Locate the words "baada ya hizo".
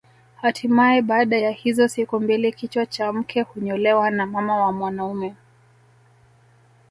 1.01-1.87